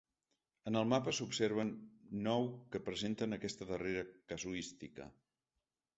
[0.69, 1.69] En el mapa s’observen
[2.29, 5.11] nou que presenten aquesta darrera casuística.